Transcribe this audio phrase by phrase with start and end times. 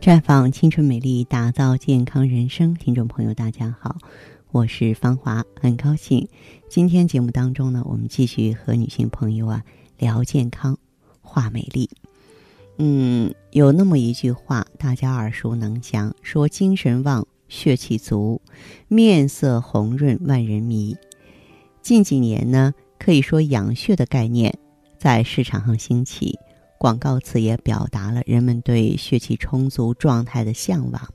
[0.00, 2.72] 绽放青春美丽，打造健康人生。
[2.72, 3.98] 听众朋友，大家好，
[4.50, 6.26] 我是芳华，很高兴
[6.70, 9.62] 今天节目当中呢，我们继续和女性朋友啊
[9.98, 10.78] 聊健康、
[11.20, 11.90] 话美丽。
[12.78, 18.40] 嗯，有那么一句话，大家耳熟能详，说精神旺、血气足、
[18.88, 20.96] 面色红润、万人迷。
[21.82, 24.58] 近几年呢，可以说养血的概念
[24.98, 26.38] 在市场上兴起。
[26.80, 31.12] 广告词也表达了人们对血气充足状态的向往。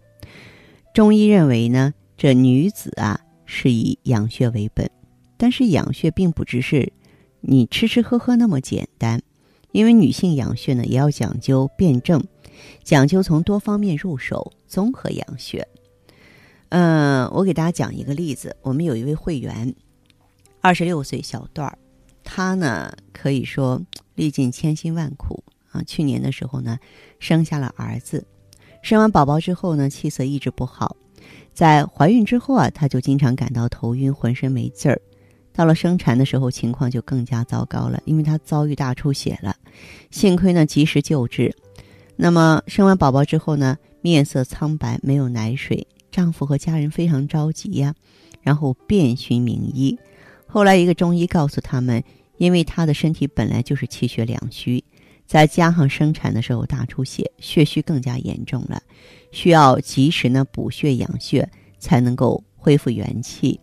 [0.94, 4.88] 中医认为呢，这女子啊是以养血为本，
[5.38, 6.94] 但是养血并不只是
[7.42, 9.24] 你吃吃喝喝那么简单，
[9.72, 12.24] 因为女性养血呢也要讲究辩证，
[12.84, 15.68] 讲究从多方面入手，综合养血。
[16.70, 19.74] 嗯，我给大家讲一个例子，我们有一位会员，
[20.62, 21.76] 二十六岁小段儿，
[22.24, 23.82] 她呢可以说
[24.14, 25.44] 历尽千辛万苦。
[25.76, 26.80] 啊，去年的时候呢，
[27.20, 28.26] 生下了儿子，
[28.82, 30.96] 生完宝宝之后呢，气色一直不好，
[31.54, 35.02] 在怀孕之后啊，她就经常感到头晕，浑身没劲儿。
[35.54, 39.56] 到了生产的时候，情况就更加糟糕了，因为她遭遇大出血了，
[40.12, 41.56] 幸亏呢及时救治。
[42.18, 47.94] 那么生完宝宝之后呢，面色苍白，没有奶水，丈夫和家人非常着急呀，
[48.42, 49.98] 然后遍寻名医。
[50.46, 52.04] 后来一个中医告诉他们，
[52.38, 54.84] 因为她的身体本来就是气血两虚。
[55.26, 58.82] 再加上生产的时候大出血，血虚更加严重了，
[59.32, 63.60] 需要及时呢补血养血，才能够恢复元气。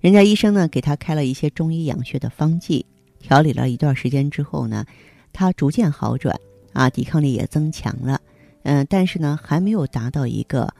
[0.00, 2.84] 人家医生呢给他开了一些中医养血的方剂，
[3.20, 4.86] 调理了一段时间之后呢，
[5.32, 6.38] 他逐渐好转，
[6.72, 8.20] 啊，抵抗力也增强了，
[8.62, 10.72] 嗯，但是呢还没有达到一个，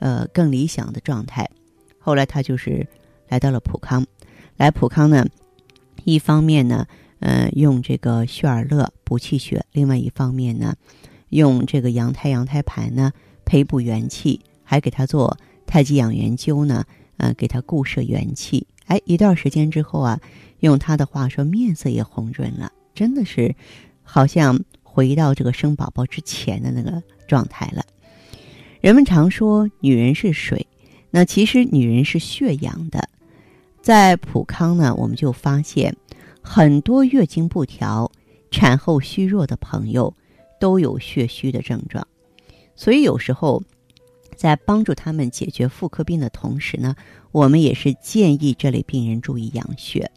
[0.00, 1.48] 呃更理想的状态。
[1.98, 2.86] 后来他就是
[3.28, 4.06] 来到了普康，
[4.56, 5.26] 来普康呢，
[6.04, 6.86] 一方面呢。
[7.24, 10.74] 嗯，用这个血尔乐补气血，另外一方面呢，
[11.28, 13.12] 用这个羊胎羊胎盘呢
[13.44, 16.84] 培补元气，还给他做太极养元灸呢，
[17.18, 18.66] 呃，给他固摄元气。
[18.86, 20.20] 哎，一段时间之后啊，
[20.58, 23.54] 用他的话说，面色也红润了，真的是
[24.02, 27.84] 好像回到这个生宝宝之前的那个状态了。
[28.80, 30.66] 人们常说女人是水，
[31.12, 33.08] 那其实女人是血养的。
[33.80, 35.96] 在普康呢，我们就发现。
[36.42, 38.10] 很多月经不调、
[38.50, 40.12] 产后虚弱的朋友
[40.60, 42.06] 都有血虚的症状，
[42.76, 43.62] 所以有时候
[44.36, 46.94] 在帮助他们解决妇科病的同时呢，
[47.30, 50.10] 我们也是建议这类病人注意养血，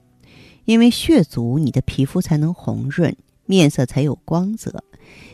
[0.65, 3.15] 因为血足，你的皮肤才能红润，
[3.45, 4.83] 面色才有光泽。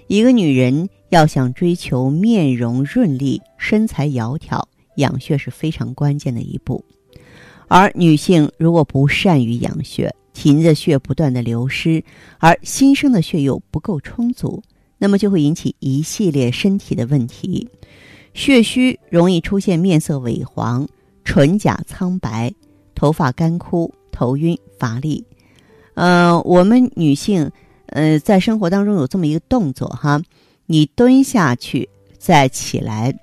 [0.07, 4.61] 一个女人要想追求面容润丽、身材窈窕，
[4.97, 6.83] 养血是非常关键的一步。
[7.69, 12.03] 而女性如果不善于养血，体内的血不断的流失，
[12.39, 14.61] 而新生的血又不够充足，
[14.97, 17.67] 那么就会引起一系列身体的问题。
[18.33, 20.87] 血虚容易出现面色萎黄、
[21.23, 22.53] 唇甲苍白、
[22.95, 25.25] 头发干枯、头晕乏力。
[25.95, 27.51] 呃，我们女性，
[27.87, 30.21] 呃，在生活当中有这么一个动作哈，
[30.65, 33.13] 你蹲下去再起来，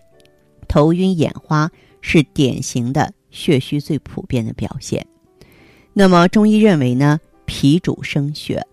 [0.68, 1.70] 头晕眼花
[2.02, 5.04] 是典型的血虚最普遍的表现。
[5.98, 8.64] 那么中医认为呢，脾主生血，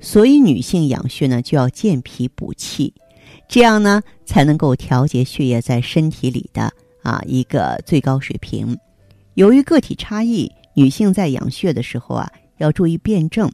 [0.00, 2.94] 所以女性养血呢就要健脾补气，
[3.46, 8.78] 这样呢才能够调节血液在身体里的啊一个最高水平。
[9.34, 13.52] 由于个体差异，女性在养血的时候啊要注意辩证。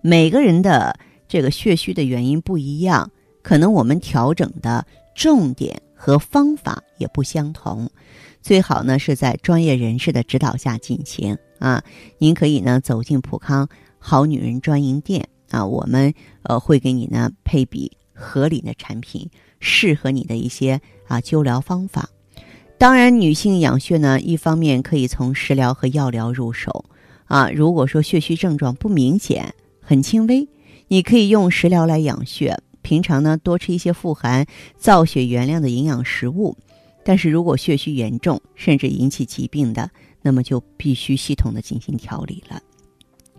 [0.00, 0.96] 每个人的
[1.26, 3.10] 这个血虚的原因不一样，
[3.42, 4.86] 可能我们调整的
[5.16, 7.90] 重点和方法也不相同。
[8.40, 11.82] 最好呢是在专业人士的指导下进行啊。
[12.18, 13.68] 您可以呢走进普康
[13.98, 16.12] 好女人专营店啊，我们
[16.42, 19.28] 呃会给你呢配比合理的产品，
[19.60, 22.08] 适合你的一些啊灸疗方法。
[22.78, 26.86] 当然，女性养血呢，一方面可以从食疗和药疗入手
[27.26, 27.50] 啊。
[27.50, 30.48] 如果说血虚症状不明显、很轻微，
[30.88, 32.58] 你可以用食疗来养血。
[32.80, 34.46] 平常呢多吃一些富含
[34.78, 36.56] 造血原料的营养食物。
[37.10, 39.90] 但是如果血虚严重，甚至引起疾病的，
[40.22, 42.62] 那么就必须系统的进行调理了。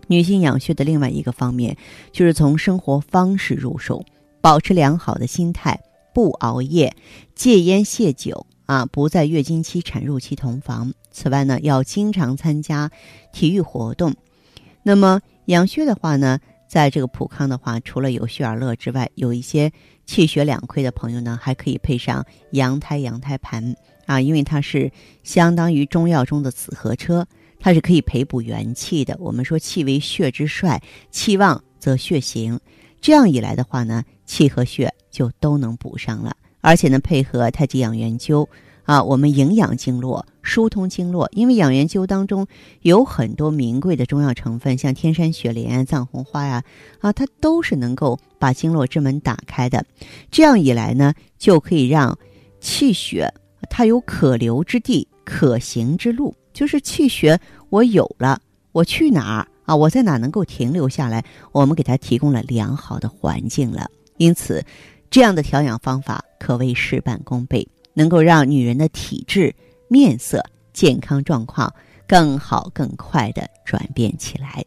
[0.08, 1.78] 女性养血的另外一个方面，
[2.12, 4.04] 就是从生活方式入手，
[4.42, 5.80] 保持良好的心态，
[6.12, 6.94] 不熬夜，
[7.34, 10.92] 戒烟戒酒啊，不在月经期、产褥期同房。
[11.10, 12.90] 此外呢，要经常参加
[13.32, 14.14] 体育活动。
[14.82, 16.40] 那么养血的话呢？
[16.72, 19.70] 在这个普康的话，除了有血尔乐之外，有一些
[20.06, 23.76] 气血两亏的朋友呢，还可以配上羊胎羊胎盘。
[24.06, 24.90] 啊，因为它是
[25.22, 27.26] 相当于中药中的紫河车，
[27.60, 29.14] 它是可以培补元气的。
[29.20, 32.58] 我们说气为血之帅，气旺则血行，
[33.02, 38.48] 这样一来的话呢，气和血就都能补上了，而且呢，配合太极养元灸
[38.84, 41.28] 啊，我们营养经络、疏通经络。
[41.32, 42.46] 因为养元灸当中
[42.80, 46.64] 有很多名贵的中药成分，像天山雪莲、藏红花呀，
[47.00, 49.84] 啊，它都是能够把经络之门打开的。
[50.30, 52.18] 这样一来呢，就可以让
[52.60, 53.32] 气血
[53.70, 56.34] 它有可流之地、可行之路。
[56.52, 57.40] 就是气血
[57.70, 58.38] 我有了，
[58.72, 59.74] 我去哪儿啊？
[59.74, 61.24] 我在哪能够停留下来？
[61.50, 63.90] 我们给它提供了良好的环境了。
[64.18, 64.62] 因此，
[65.08, 69.54] 这样的调养方法可谓事半功倍，能够让女人的体质、
[69.88, 71.72] 面色、健康状况
[72.06, 74.64] 更好、更快的转变起来。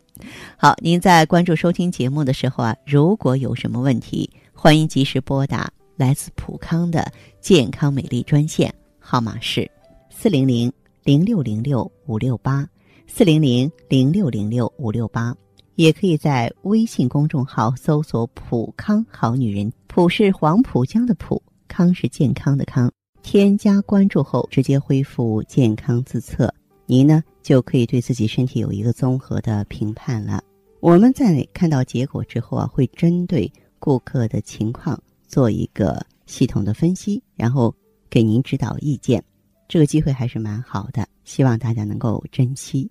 [0.57, 7.12] 好，您在关注收听节目的时候啊，如果有什么问题，欢迎及时拨打来自普康的
[7.42, 9.69] 健康美丽专线，号码是
[10.10, 10.72] 四零零。
[11.06, 12.68] 零六零六五六八
[13.06, 15.36] 四零零零六零六五六八，
[15.75, 22.92] 也可以在微信公众号搜索“普康好女人”，普是黄浦江的浦，康是健康的康。
[23.25, 26.54] 添加关注后，直接恢复健康自测，
[26.86, 30.44] 您呢就可以对自己身体有一个综合的评判了。
[30.80, 37.74] 我们在看到结果之后啊，会针对顾客的情况做一个系统的分析，然后
[38.12, 39.22] 给您指导意见。
[39.68, 42.88] 这个机会还是蛮好的，希望大家能够珍惜。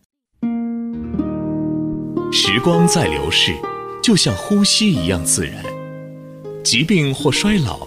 [2.32, 3.54] 时光在流逝，
[4.02, 5.64] 就像呼吸一样自然。
[6.64, 7.86] 疾病或衰老，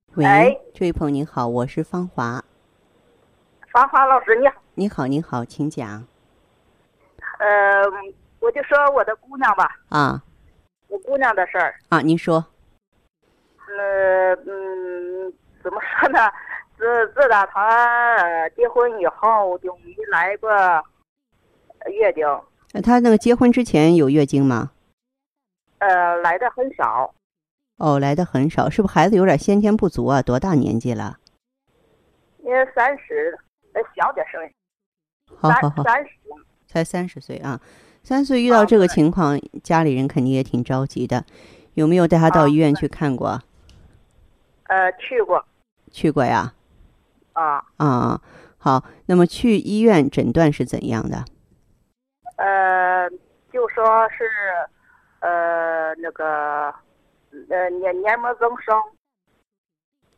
[0.21, 2.43] 喂，这位朋友您好，我是芳华。
[3.71, 4.61] 芳华老师你好。
[4.75, 6.05] 你好，你好，请讲。
[7.39, 7.81] 呃，
[8.39, 9.79] 我就说我的姑娘吧。
[9.89, 10.21] 啊。
[10.89, 11.73] 我姑娘的事儿。
[11.89, 12.45] 啊，您说。
[13.67, 15.33] 呃嗯，
[15.63, 16.19] 怎么说呢？
[16.77, 20.51] 自自打她结婚以后就没来过
[21.87, 22.23] 月经。
[22.83, 24.69] 她那个结婚之前有月经吗？
[25.79, 27.11] 呃，来的很少。
[27.81, 30.21] 哦，来的很少，是不是孩子有点先天不足啊？
[30.21, 31.17] 多大年纪了？
[32.43, 33.35] 也三十，
[33.73, 34.39] 呃，小点声。
[35.35, 35.83] 好好好。
[35.83, 36.11] 三十。
[36.67, 37.59] 才三十岁啊！
[38.03, 41.25] 三岁遇到这个情况，家里人肯定也挺着急的。
[41.73, 43.41] 有没有带他到医院去看过？
[44.67, 45.43] 呃，去过，
[45.91, 46.53] 去过呀，
[47.33, 48.21] 啊啊，
[48.57, 51.25] 好，那么去医院诊断是怎样的？
[52.37, 53.09] 呃，
[53.51, 54.23] 就说是，
[55.19, 56.73] 呃，那个，
[57.49, 58.75] 呃，黏黏膜增生，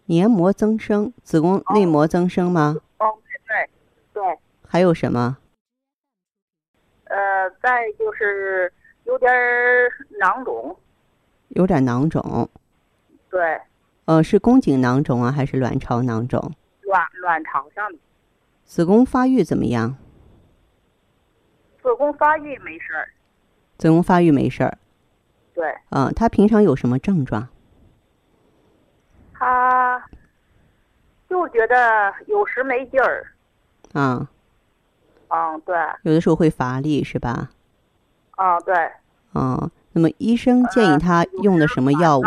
[0.06, 2.76] 黏膜增生，子宫内膜增生吗？
[3.00, 3.06] 哦，
[3.46, 3.70] 对
[4.14, 4.40] 对对。
[4.68, 5.38] 还有什么？
[7.06, 8.74] 呃，再就是
[9.04, 9.32] 有点
[10.20, 10.76] 囊肿，
[11.50, 12.50] 有点囊肿，
[13.30, 13.62] 对。
[14.06, 16.52] 呃，是宫颈囊肿啊，还是卵巢囊肿？
[16.82, 18.00] 卵卵巢上的。
[18.66, 19.96] 子宫发育怎么样？
[21.82, 23.10] 子宫发育没事儿。
[23.78, 24.78] 子宫发育没事儿。
[25.54, 25.74] 对。
[25.90, 27.48] 嗯，他平常有什么症状？
[29.34, 30.04] 他
[31.30, 33.28] 就觉得有时没劲儿。
[33.94, 34.28] 啊。
[35.30, 35.76] 嗯，对。
[36.04, 37.50] 有的时候会乏力，是吧？
[38.32, 38.74] 啊，对。
[39.34, 42.24] 嗯，那么医生建议他用的什么药物？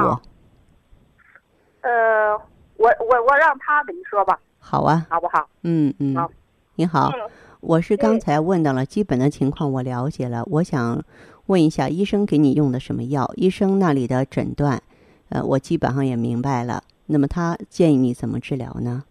[1.83, 2.33] 呃，
[2.76, 4.38] 我我我让他跟你说吧。
[4.59, 5.49] 好啊，好不好？
[5.62, 6.16] 嗯嗯。
[6.16, 6.28] 好，
[6.75, 7.12] 你好，
[7.61, 10.42] 我是刚才问到了基本的情况，我了解了。
[10.47, 11.00] 我想
[11.46, 13.32] 问一下，医生给你用的什么药？
[13.36, 14.82] 医生那里的诊断，
[15.28, 16.82] 呃，我基本上也明白了。
[17.06, 19.04] 那么他建议你怎么治疗呢？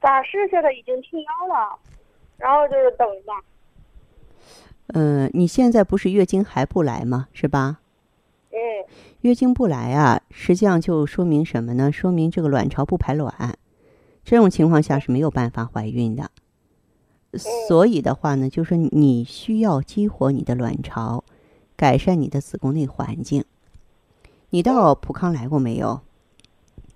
[0.00, 1.78] 暂时现在已经停药了，
[2.36, 3.34] 然后就是等吧。
[4.88, 7.28] 嗯，你现在不是月经还不来吗？
[7.32, 7.78] 是吧？
[8.50, 8.58] 嗯。
[9.20, 11.90] 月经不来啊，实际上就说明什么呢？
[11.90, 13.58] 说明这个卵巢不排卵，
[14.24, 16.30] 这种情况下是没有办法怀孕的。
[17.34, 21.24] 所以的话呢，就是你需要激活你的卵巢，
[21.76, 23.44] 改善你的子宫内环境。
[24.50, 26.00] 你到普康来过没有？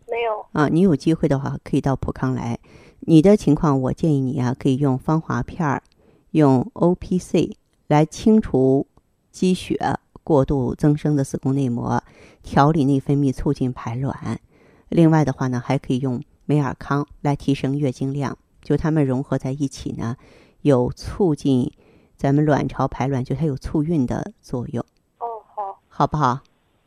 [0.09, 0.47] 没有。
[0.53, 2.59] 啊，你有机会的话可以到普康来。
[3.01, 5.83] 你的情况，我建议你啊，可以用芳华片儿，
[6.31, 7.57] 用 O P C
[7.89, 8.87] 来清除
[9.31, 12.03] 积血、过度增生的子宫内膜，
[12.43, 14.41] 调理内分泌，促进排卵。
[14.89, 18.39] 另外的话呢，还可以用美尔康来提升月经量。
[18.63, 20.17] 就它们融合在一起呢，
[20.63, 21.71] 有促进
[22.17, 24.85] 咱们卵巢排卵，就它有促孕的作用。
[25.19, 26.41] 哦，好，好不好？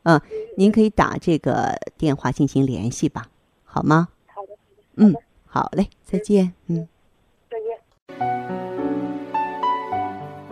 [0.04, 0.20] 嗯，
[0.56, 3.26] 您可以打这个电话进行联系吧，
[3.64, 4.08] 好吗？
[4.26, 4.48] 好的，
[4.94, 5.14] 嗯，
[5.44, 6.88] 好嘞，再见，嗯。
[7.50, 7.76] 再见。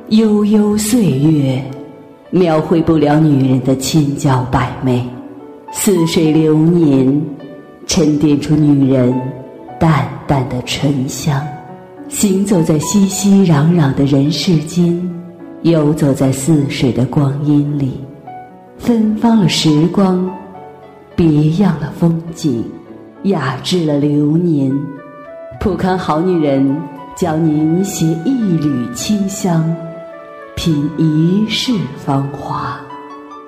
[0.08, 1.64] 悠悠岁月，
[2.30, 5.08] 描绘不了女人的千娇百媚；
[5.72, 7.24] 似水流年，
[7.86, 9.14] 沉淀出女人
[9.78, 11.40] 淡淡的醇香。
[12.08, 15.00] 行走在熙熙攘攘的人世间，
[15.62, 17.98] 游走在似水的光阴里，
[18.78, 20.30] 芬芳了时光，
[21.16, 22.64] 别样了风景，
[23.24, 24.70] 雅致了流年。
[25.60, 26.76] 普康好女人
[27.16, 29.64] 教您携一缕清香。
[30.56, 32.78] 品一世芳华，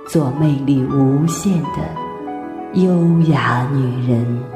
[0.09, 1.78] 做魅力无限的
[2.73, 4.55] 优雅女人。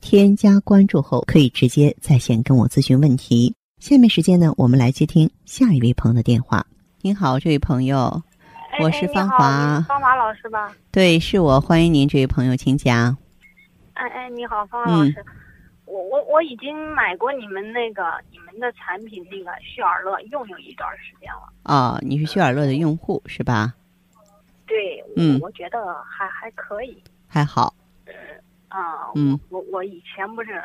[0.00, 3.54] 添加关注后，可以直接在线跟我咨询问题。
[3.78, 6.66] 下面时间呢，我们来接听下一位朋友的电话。
[7.00, 8.22] 您好，这位朋友，
[8.80, 10.74] 我是芳华，芳华老师吧？
[10.90, 13.16] 对，是我，欢迎您，这位朋友，请讲。
[13.94, 15.24] 哎哎，你好，芳华老师。
[15.84, 21.48] 我我我已经买过你们那个你们的产品，那个旭尔乐用有一段时间了。
[21.64, 23.74] 哦，你是旭尔乐的用户是吧？
[24.66, 27.72] 对，嗯，我觉得还还可以，还好。
[28.68, 30.62] 嗯啊，嗯，我我以前不是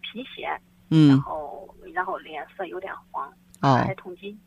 [0.00, 0.48] 贫血，
[0.90, 3.28] 嗯，然后然后脸色有点黄，
[3.60, 4.38] 哦，还痛经，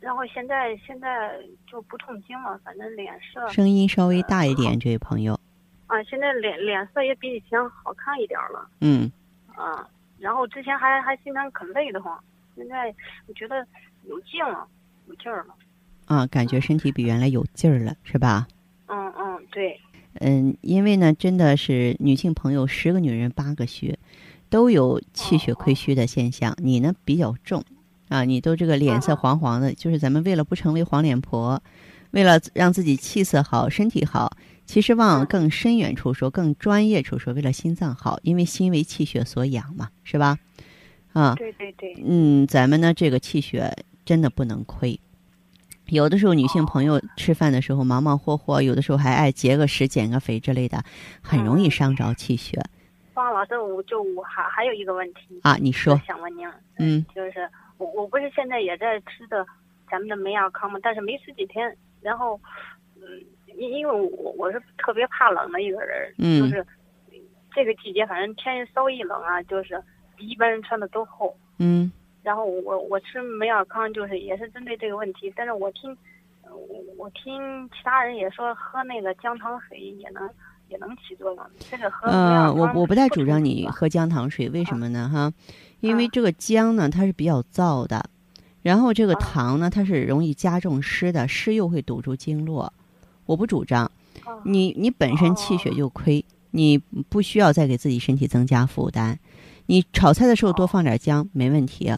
[0.00, 3.48] 然后现在现在就不痛经了，反正脸色。
[3.48, 5.38] 声音稍微大一点，这位朋友。
[5.86, 8.68] 啊，现在脸脸色也比以前好看一点了。
[8.80, 9.10] 嗯。
[9.54, 12.18] 啊，然后之前还还经常可累得慌，
[12.54, 12.94] 现在
[13.26, 13.66] 我觉得
[14.04, 14.66] 有劲了，
[15.06, 15.54] 有劲儿了。
[16.06, 18.46] 啊，感觉身体比原来有劲儿了，是吧？
[18.86, 19.80] 嗯嗯，对。
[20.20, 23.98] 嗯，因为呢，真的是女性朋友十个女人八个虚，
[24.48, 26.56] 都有气血亏虚的现象。
[26.62, 27.62] 你呢比较重，
[28.08, 31.62] 啊，你都这个脸色黄黄的，就是咱们为了不成为黄脸婆，
[32.10, 34.36] 为了让自己气色好、身体好。
[34.66, 40.38] 其实往更深远处说，更专业处说，为了心脏好，因为心为气血所养嘛，是吧？
[41.14, 41.96] 啊，对对对。
[42.04, 45.00] 嗯，咱们呢这个气血真的不能亏。
[45.88, 50.82] 有的时候女性朋友吃饭的时候忙忙活活，有的时候还爱节个食、减个肥之类的，
[51.22, 52.60] 很容易伤着气血。
[53.14, 59.44] 方老师，我就我还还有一个问题啊，你说，想问您，嗯，就是我我不是现在也在吃的
[59.90, 60.78] 咱们的美亚康吗？
[60.82, 62.40] 但是没吃几天，然后
[62.96, 63.02] 嗯。
[63.56, 66.64] 因因为我我是特别怕冷的一个人，就是
[67.52, 69.82] 这个季节，反正天稍一冷啊，就是
[70.14, 71.36] 比一般人穿的都厚。
[71.58, 71.90] 嗯。
[72.28, 75.32] 然后我我吃美尔康，就是也是针对这个问题。
[75.34, 75.96] 但是我听
[76.42, 80.28] 我我听其他人也说，喝那个姜糖水也能
[80.68, 81.38] 也能起作用。
[81.70, 85.10] 这个喝嗯，我我不太主张你喝姜糖水，为什么呢？
[85.10, 85.32] 哈，
[85.80, 88.10] 因为这个姜呢，它是比较燥的，
[88.60, 92.70] 然后这个糖呢，它是容易加重湿的，湿又会堵住经络。
[93.24, 93.90] 我不主张，
[94.44, 96.76] 你你本身气血就亏，你
[97.08, 99.18] 不需要再给自己身体增加负担。
[99.64, 101.90] 你炒菜的时候多放点姜没问题，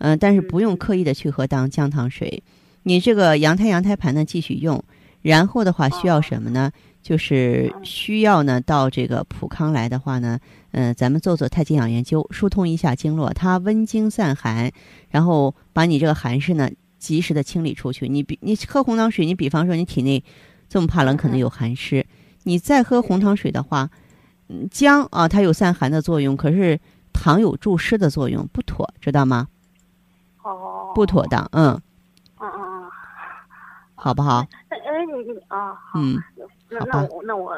[0.00, 2.42] 嗯，但是不用刻意的去喝当姜糖水。
[2.82, 4.82] 你这个羊胎羊胎盘呢继续用，
[5.22, 6.70] 然后的话需要什么呢？
[7.00, 10.38] 就是需要呢到这个普康来的话呢，
[10.72, 14.70] 嗯，咱们做做太极养元灸，疏通一下经络，它温经散寒，
[15.08, 18.08] 然后把你这个寒湿呢及时的清理出去。
[18.08, 20.22] 你比你喝红糖水，你比方说你体内。
[20.72, 22.06] 这么怕冷，可能有寒湿。
[22.44, 23.90] 你再喝红糖水的话，
[24.70, 26.78] 姜啊，它有散寒的作用，可是
[27.12, 29.48] 糖有助湿的作用，不妥，知道吗？
[30.90, 30.94] 哦。
[30.94, 31.70] 不妥当，嗯。
[32.40, 32.90] 嗯嗯嗯。
[33.94, 34.46] 好不好？
[34.68, 36.00] 哎哎，你你啊，好。
[36.00, 36.18] 嗯。
[36.68, 37.54] 那那我那我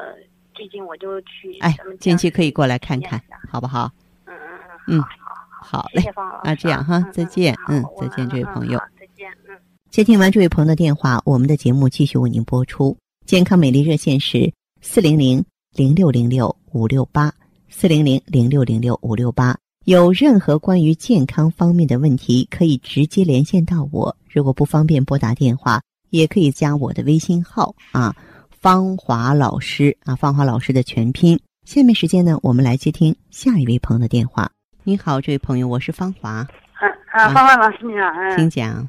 [0.55, 1.59] 最近我就去。
[1.61, 3.21] 哎，近期可以过来看看，
[3.51, 3.91] 好不好？
[4.27, 4.59] 嗯嗯
[4.89, 4.99] 嗯。
[4.99, 5.05] 嗯。
[5.49, 6.03] 好嘞。
[6.43, 7.57] 啊，这样哈，再见。
[7.69, 8.79] 嗯，再见，这位朋友。
[8.99, 9.31] 再见。
[9.49, 9.57] 嗯。
[9.91, 12.97] 接听完这位朋友的电话，我们的节目继续为您播出。
[13.27, 17.33] 健康美丽热线是四零零零六零六五六八
[17.69, 19.57] 四零零零六零六五六八。
[19.85, 24.17] 有任何关于健康方面的问题，可以直接连线到我。
[24.31, 28.15] 如果不方便拨打电话，也可以加我的微信号啊，
[28.49, 31.37] 芳华老师啊，芳华老师的全拼。
[31.65, 34.49] 下面时间呢，我们来接听下一位朋友的电话。
[34.85, 36.31] 你好，这位朋友，我是芳华。
[36.31, 36.47] 啊
[37.11, 38.89] 啊，芳华老师你好，嗯，请讲。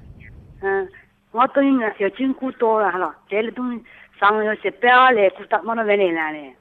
[0.61, 0.87] 嗯，
[1.31, 3.83] 我等于月经过多了哈了，这里东西。
[4.19, 6.55] 上个月是不要来，过到没得回来嘞。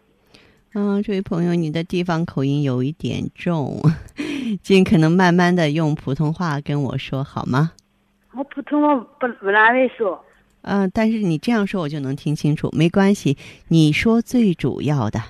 [0.75, 3.79] 嗯，这位朋友，你的地方口音有一点重，
[4.63, 7.73] 尽可能慢慢的用普通话跟我说好吗？
[8.35, 10.25] 我普通话不不大会说。
[10.63, 13.37] 嗯，但是你这样说我就能听清楚，没关系。
[13.69, 15.21] 你说最主要的。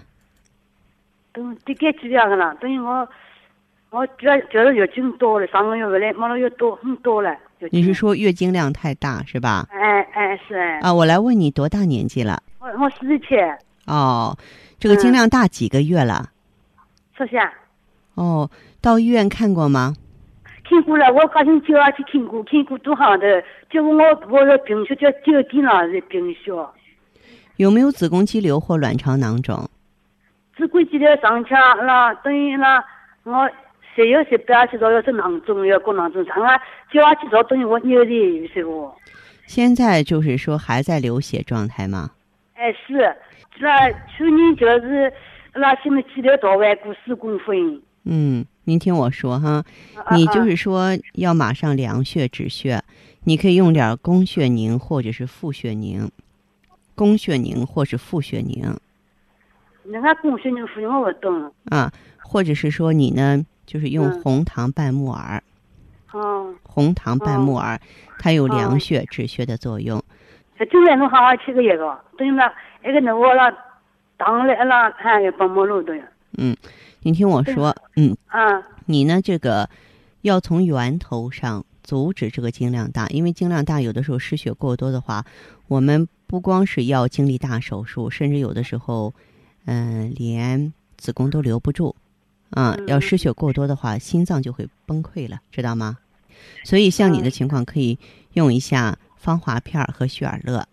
[1.33, 3.09] 等这个主要的了，等于我
[3.91, 7.35] 我主要就是月经多了，上个月回来没了又多很多了。
[7.71, 9.67] 你是说月经量太大是吧？
[9.71, 10.81] 哎哎是哎。
[10.81, 12.43] 啊，我来问你多大年纪了？
[12.59, 13.27] 我我四十七。
[13.87, 14.37] 哦，
[14.79, 16.29] 这个经量大几个月了？
[17.17, 17.53] 十下。
[18.15, 18.51] 哦，
[18.83, 19.95] 到医院看过吗？
[20.69, 23.43] 看过了，我高兴就要去看过，看过多好的。
[23.71, 26.53] 结果我我的病血叫九点了，是病血。
[27.57, 29.71] 有没有子宫肌瘤或卵巢囊肿？
[30.57, 32.85] 子宫肌瘤上去了，等于那
[33.25, 33.49] 我。
[33.95, 36.59] 谁有谁不要去做，要是囊肿，要过囊肿，上啊
[36.91, 38.91] 就要去做，等于我有的是不？
[39.47, 42.11] 现在就是说还在流血状态吗？
[42.55, 43.15] 哎是，
[43.61, 45.13] 那去年就是
[45.53, 47.83] 那什么肌瘤到外过四公分。
[48.07, 49.65] 嗯，您听我说哈，
[50.13, 52.83] 你就是说要马上凉血止血，
[53.25, 56.11] 你可以用点宫血宁或者是复血宁，
[56.95, 58.79] 宫血宁或是复血宁。
[59.85, 61.53] 那个宫血宁、复血我不懂。
[61.71, 63.45] 啊，或者是说你呢？
[63.65, 65.43] 就是用红糖拌木耳，
[66.13, 67.81] 哦，红糖拌木耳，
[68.19, 70.03] 它有凉血止血的作用。
[70.71, 72.53] 就在侬好好吃个一个，等于那
[72.83, 73.53] 那个那我那
[74.17, 76.05] 当来那还要帮忙路的呀。
[76.37, 76.55] 嗯，
[77.03, 79.69] 你听我说，嗯，啊，你呢这个
[80.23, 85.25] 要从源头上阻止这个经量大，因为经量大有的时候失血过多的话，
[85.69, 89.13] 我们不光是要经历大手术，甚至有的时候，
[89.65, 91.95] 嗯，连子宫都留不住。
[92.51, 95.97] 啊，要失血过多的话，心脏就会崩溃了，知道吗？
[96.65, 97.99] 所以像你的情况，可以
[98.35, 100.69] 用一下芳华片和血尔乐。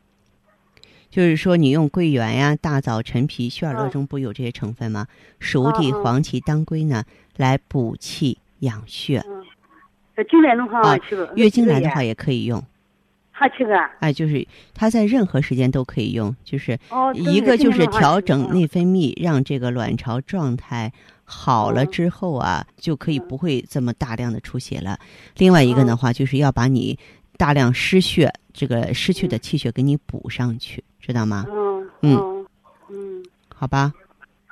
[1.09, 5.07] 就是说，你用桂圆呀、大枣、陈皮、血尔乐中不有这些成分吗？
[5.39, 7.03] 熟地、黄芪、当归呢，
[7.37, 9.23] 来补气养血。
[10.15, 10.97] 月经来的话，
[11.35, 12.63] 月经来的话也可以用。
[13.31, 13.73] 好吃个？
[14.01, 16.77] 哎，就是它在任何时间都可以用，就是
[17.13, 20.91] 一个就是调整内分泌，让这个卵巢状态。
[21.31, 24.99] 好了之后啊，就可以不会这么大量的出血了。
[25.37, 26.97] 另外一个的话，就是要把你
[27.37, 31.43] 大量失血这个失去的气血给你补上去，知道吗？
[31.49, 32.45] 嗯嗯
[32.91, 33.23] 嗯，
[33.55, 33.91] 好吧。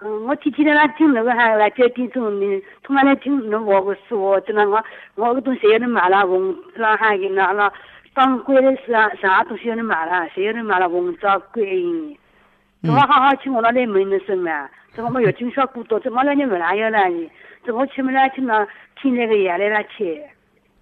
[0.01, 7.71] 嗯，我天天在那听那个还来接点钟呢，突然来听那我个说，真的我我个东西要你买了，红那还给那那
[8.15, 12.17] 当归的啥啥东西要你买了，谁要你买了红枣桂圆，
[12.83, 14.67] 我好好去我那里门的生嘛。
[14.95, 16.99] 这我们月经小过多，这么两年没来有了
[17.63, 18.67] 这我去没来去那
[18.99, 20.23] 听那个药来了去。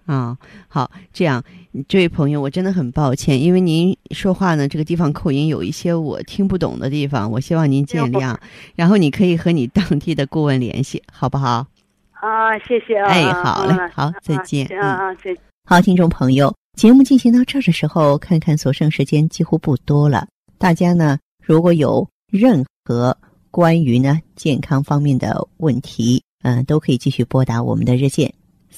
[0.06, 0.38] 啊，
[0.68, 1.42] 好，这样，
[1.88, 8.36] 这位朋友，我真的很抱歉，因为您说话呢，这个地方口音有一些我听不懂的地方，我希望您见谅。
[8.74, 11.66] 然后你可以和你当地的顾问联系，好不好？
[12.12, 13.08] 啊，谢谢啊。
[13.08, 14.66] 哎，好嘞，好，再见。
[14.80, 15.36] 啊啊，再
[15.68, 20.26] 好，听众朋友，节目进行到这儿的时候，看看所剩时间几乎不多了。
[20.56, 23.16] 大家呢，如果有任何
[23.50, 28.32] 关于呢健康方面的问题，嗯，都可以继续拨打我们的热线